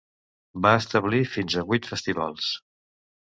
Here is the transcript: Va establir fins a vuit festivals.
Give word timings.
Va 0.65 0.71
establir 0.77 1.19
fins 1.33 1.59
a 1.61 1.65
vuit 1.73 1.91
festivals. 1.91 2.49